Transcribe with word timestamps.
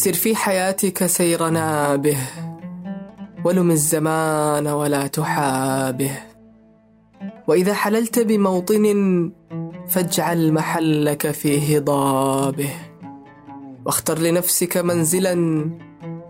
سر 0.00 0.12
في 0.12 0.36
حياتك 0.36 1.06
سيرنا 1.06 1.96
به 1.96 2.16
ولم 3.44 3.70
الزمان 3.70 4.66
ولا 4.66 5.06
تحابه. 5.06 6.10
وإذا 7.46 7.74
حللت 7.74 8.18
بموطن 8.18 8.84
فاجعل 9.88 10.52
محلك 10.52 11.30
في 11.30 11.78
هضابه. 11.78 12.70
واختر 13.84 14.18
لنفسك 14.18 14.76
منزلا 14.76 15.34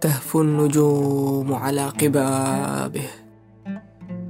تهفو 0.00 0.40
النجوم 0.40 1.54
على 1.54 1.88
قبابه. 1.88 3.08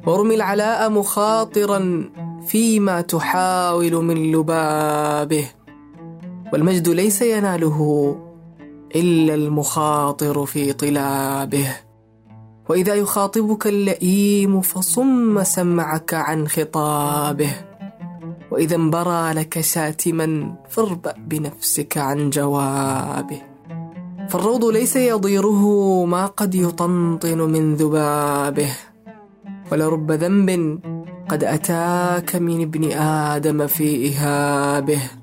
وارمي 0.06 0.34
العلاء 0.34 0.90
مخاطرا 0.90 2.10
فيما 2.46 3.00
تحاول 3.00 3.94
من 3.94 4.32
لبابه. 4.32 5.46
والمجد 6.52 6.88
ليس 6.88 7.22
يناله 7.22 8.16
إلا 8.96 9.34
المخاطر 9.34 10.46
في 10.46 10.72
طلابه. 10.72 11.76
وإذا 12.68 12.94
يخاطبك 12.94 13.66
اللئيم 13.66 14.60
فصم 14.60 15.42
سمعك 15.42 16.14
عن 16.14 16.48
خطابه. 16.48 17.52
وإذا 18.50 18.76
انبرى 18.76 19.32
لك 19.32 19.60
شاتما 19.60 20.54
فاربأ 20.68 21.14
بنفسك 21.18 21.98
عن 21.98 22.30
جوابه. 22.30 23.42
فالروض 24.28 24.64
ليس 24.64 24.96
يضيره 24.96 25.64
ما 26.04 26.26
قد 26.26 26.54
يطنطن 26.54 27.38
من 27.38 27.74
ذبابه. 27.74 28.70
ولرب 29.72 30.12
ذنب 30.12 30.80
قد 31.28 31.44
أتاك 31.44 32.36
من 32.36 32.62
ابن 32.62 32.92
آدم 32.92 33.66
في 33.66 34.08
إهابه. 34.08 35.21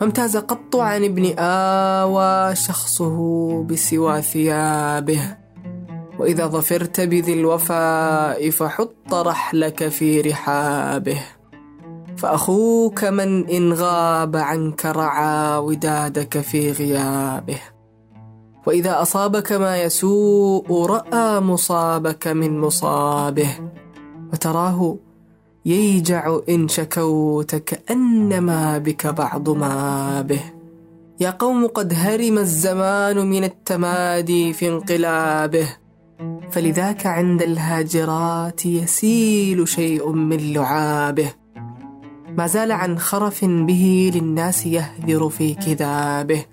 ما 0.00 0.06
امتاز 0.06 0.36
قط 0.36 0.76
عن 0.76 1.04
ابن 1.04 1.38
آوى 1.38 2.54
شخصه 2.54 3.18
بسوى 3.62 4.22
ثيابه. 4.22 5.36
وإذا 6.18 6.46
ظفرت 6.46 7.00
بذي 7.00 7.32
الوفاء 7.32 8.50
فحط 8.50 9.14
رحلك 9.14 9.88
في 9.88 10.20
رحابه. 10.20 11.20
فأخوك 12.16 13.04
من 13.04 13.48
إن 13.48 13.72
غاب 13.72 14.36
عنك 14.36 14.84
رعى 14.84 15.58
ودادك 15.58 16.40
في 16.40 16.72
غيابه. 16.72 17.60
وإذا 18.66 19.02
أصابك 19.02 19.52
ما 19.52 19.82
يسوء 19.82 20.86
رأى 20.86 21.40
مصابك 21.40 22.28
من 22.28 22.60
مصابه. 22.60 23.50
وتراه 24.32 24.96
ييجع 25.66 26.38
إن 26.48 26.68
شكوت 26.68 27.54
كأنما 27.54 28.78
بك 28.78 29.06
بعض 29.06 29.48
ما 29.48 30.22
به. 30.22 30.40
يا 31.20 31.30
قوم 31.30 31.66
قد 31.66 31.92
هرم 31.96 32.38
الزمان 32.38 33.26
من 33.26 33.44
التمادي 33.44 34.52
في 34.52 34.68
انقلابه. 34.68 35.68
فلذاك 36.50 37.06
عند 37.06 37.42
الهاجرات 37.42 38.66
يسيل 38.66 39.68
شيء 39.68 40.12
من 40.12 40.52
لعابه. 40.52 41.32
ما 42.38 42.46
زال 42.46 42.72
عن 42.72 42.98
خرف 42.98 43.44
به 43.44 44.10
للناس 44.14 44.66
يهذر 44.66 45.28
في 45.28 45.54
كذابه. 45.54 46.44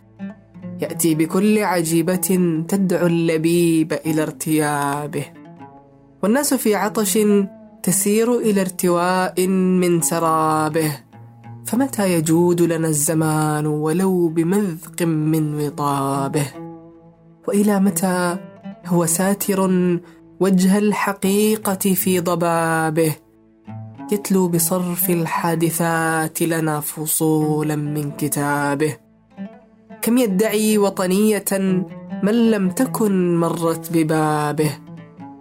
يأتي 0.81 1.16
بكل 1.16 1.64
عجيبة 1.64 2.66
تدعو 2.67 3.08
اللبيب 3.08 3.94
إلى 3.94 4.23
ارتيابه. 4.23 5.25
والناس 6.23 6.53
في 6.53 6.75
عطش 6.75 7.17
تسير 7.84 8.38
إلى 8.39 8.62
ارتواء 8.62 9.48
من 9.48 10.02
سرابه 10.02 10.92
فمتى 11.66 12.14
يجود 12.14 12.62
لنا 12.62 12.88
الزمان 12.88 13.66
ولو 13.66 14.28
بمذق 14.28 15.02
من 15.02 15.66
وطابه؟ 15.66 16.46
وإلى 17.47 17.80
متى 17.80 18.38
هو 18.85 19.06
ساتر 19.06 19.62
وجه 20.40 20.78
الحقيقة 20.78 21.94
في 21.94 22.19
ضبابه؟ 22.19 23.16
يتلو 24.12 24.47
بصرف 24.47 25.09
الحادثات 25.09 26.41
لنا 26.41 26.80
فصولا 26.80 27.75
من 27.75 28.12
كتابه. 28.12 28.97
كم 30.02 30.18
يدعي 30.18 30.78
وطنية 30.78 31.46
من 32.24 32.52
لم 32.52 32.69
تكن 32.69 33.38
مرت 33.38 33.90
ببابه؟ 33.94 34.72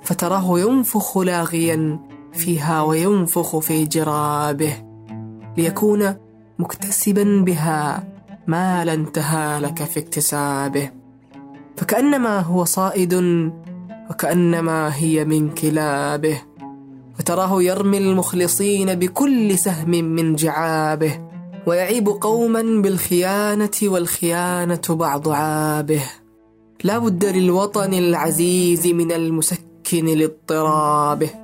فتراه 0.03 0.59
ينفخ 0.59 1.19
لاغيا 1.19 2.12
فيها 2.33 2.83
وينفخ 2.83 3.59
في 3.59 3.85
جرابه 3.85 4.75
ليكون 5.57 6.15
مكتسبا 6.59 7.43
بها 7.47 8.09
ما 8.47 8.85
لا 8.85 8.95
انتهى 8.95 9.61
لك 9.61 9.85
في 9.85 10.01
اكتسابه. 10.01 10.91
فكأنما 11.77 12.41
هو 12.41 12.65
صائد 12.65 13.15
وكأنما 14.11 14.97
هي 14.97 15.25
من 15.25 15.51
كلابه 15.51 16.43
فتراه 17.19 17.63
يرمي 17.63 17.99
المخلصين 17.99 18.95
بكل 18.95 19.59
سهم 19.59 19.91
من 19.91 20.35
جعابه 20.35 21.19
ويعيب 21.67 22.09
قوما 22.09 22.83
بالخيانة 22.83 23.71
والخيانة 23.83 24.81
بعض 24.91 25.29
عابه. 25.29 26.03
لا 26.85 26.99
بد 26.99 27.25
للوطن 27.25 27.95
العزيز 27.95 28.87
من 28.87 29.13
المسكن 29.13 30.07
لاضطرابه. 30.07 31.42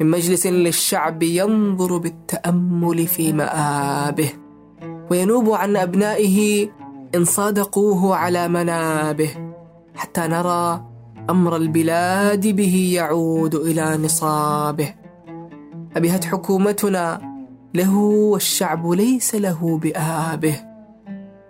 من 0.00 0.10
مجلس 0.10 0.46
للشعب 0.46 1.22
ينظر 1.22 1.98
بالتأمل 1.98 3.06
في 3.06 3.32
مآبه 3.32 4.32
وينوب 5.10 5.50
عن 5.50 5.76
أبنائه 5.76 6.68
إن 7.14 7.24
صادقوه 7.24 8.16
على 8.16 8.48
منابه 8.48 9.30
حتى 9.94 10.20
نرى 10.20 10.84
أمر 11.30 11.56
البلاد 11.56 12.46
به 12.46 12.90
يعود 12.94 13.54
إلى 13.54 13.96
نصابه. 13.96 14.94
أبهت 15.96 16.24
حكومتنا 16.24 17.20
له 17.74 17.96
والشعب 17.96 18.90
ليس 18.90 19.34
له 19.34 19.78
بآبه. 19.78 20.56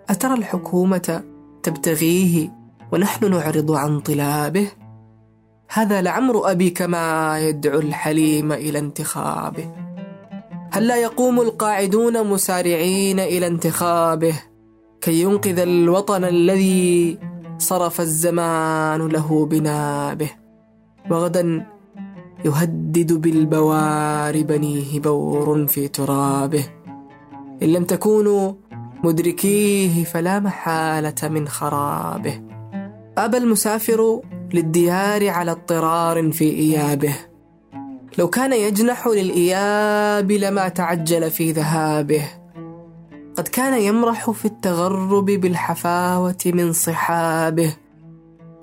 أترى 0.09 0.33
الحكومة 0.33 1.23
تبتغيه 1.63 2.51
ونحن 2.91 3.31
نعرض 3.31 3.71
عن 3.71 3.99
طلابه؟ 3.99 4.67
هذا 5.73 6.01
لعمر 6.01 6.51
أبي 6.51 6.69
كما 6.69 7.39
يدعو 7.39 7.79
الحليم 7.79 8.51
إلى 8.51 8.79
انتخابه. 8.79 9.71
هل 10.71 10.87
لا 10.87 10.95
يقوم 10.95 11.41
القاعدون 11.41 12.27
مسارعين 12.27 13.19
إلى 13.19 13.47
انتخابه؟ 13.47 14.35
كي 15.01 15.21
ينقذ 15.21 15.59
الوطن 15.59 16.23
الذي 16.23 17.19
صرف 17.57 18.01
الزمان 18.01 19.07
له 19.07 19.45
بنابه. 19.45 20.29
وغدا 21.11 21.65
يهدد 22.45 23.13
بالبوار 23.13 24.41
بنيه 24.41 24.99
بور 24.99 25.67
في 25.67 25.87
ترابه. 25.87 26.65
إن 27.63 27.67
لم 27.67 27.83
تكونوا 27.83 28.53
مدركيه 29.03 30.03
فلا 30.03 30.39
محالة 30.39 31.29
من 31.29 31.47
خرابه. 31.47 32.41
أبى 33.17 33.37
المسافر 33.37 34.21
للديار 34.55 35.29
على 35.29 35.51
اضطرار 35.51 36.31
في 36.31 36.49
إيابه. 36.49 37.15
لو 38.17 38.27
كان 38.27 38.53
يجنح 38.53 39.07
للإياب 39.07 40.31
لما 40.31 40.67
تعجل 40.67 41.31
في 41.31 41.51
ذهابه. 41.51 42.23
قد 43.35 43.47
كان 43.47 43.81
يمرح 43.81 44.31
في 44.31 44.45
التغرب 44.45 45.25
بالحفاوة 45.25 46.37
من 46.45 46.73
صحابه. 46.73 47.73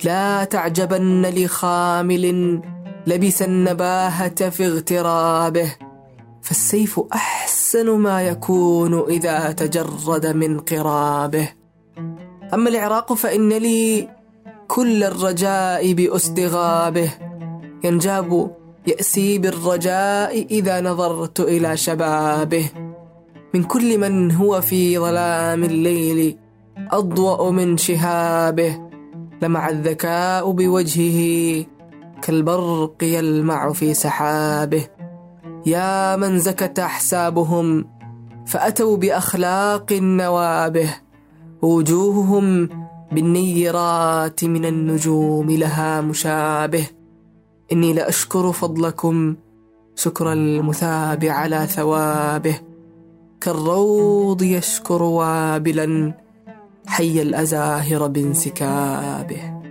لا 0.05 0.45
تعجبن 0.45 1.27
لخامل 1.27 2.61
لبس 3.07 3.43
النباهة 3.43 4.51
في 4.51 4.67
اغترابه. 4.67 5.77
فالسيف 6.43 7.01
أحسن 7.13 7.91
ما 7.91 8.23
يكون 8.23 9.11
إذا 9.11 9.53
تجرد 9.53 10.27
من 10.27 10.61
قرابه. 10.61 11.49
أما 12.55 12.69
العراق 12.69 13.13
فإن 13.13 13.49
لي 13.49 14.09
كل 14.73 15.05
الرجاء 15.05 15.93
بأسد 15.93 16.41
غابه 16.41 17.11
ينجاب 17.85 18.57
يأسي 18.87 19.39
بالرجاء 19.39 20.47
إذا 20.51 20.81
نظرت 20.81 21.41
إلى 21.41 21.77
شبابه. 21.77 22.65
من 23.55 23.63
كل 23.63 23.99
من 23.99 24.33
هو 24.33 24.61
في 24.61 24.99
ظلام 24.99 25.65
الليل 25.65 26.39
أضوأ 26.91 27.51
من 27.51 27.77
شهابه. 27.77 28.81
لمع 29.43 29.69
الذكاء 29.69 30.51
بوجهه 30.51 31.65
كالبرق 32.23 32.97
يلمع 33.03 33.73
في 33.73 33.95
سحابه. 33.95 34.85
يا 35.67 36.17
من 36.17 36.39
زكت 36.39 36.79
أحسابهم 36.79 37.87
فأتوا 38.47 38.97
بأخلاق 38.97 39.93
نوابه 39.93 40.95
وجوههم 41.63 42.69
بالنيرات 43.13 44.45
من 44.45 44.65
النجوم 44.65 45.51
لها 45.51 46.01
مشابه. 46.01 46.87
إني 47.73 47.93
لأشكر 47.93 48.53
فضلكم 48.53 49.37
شكر 49.97 50.33
المثاب 50.33 51.25
على 51.25 51.67
ثوابه. 51.67 52.61
كالروض 53.41 54.43
يشكر 54.43 55.03
وابلا 55.03 56.15
حي 56.87 57.23
الأزاهر 57.23 58.07
بانسكابه. 58.07 59.63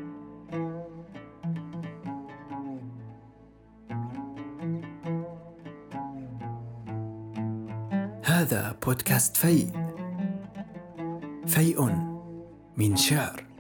هذا 8.24 8.76
بودكاست 8.86 9.38
فيء 9.38 9.72
فيء 11.48 12.11
من 12.82 12.96
شعر. 12.96 13.51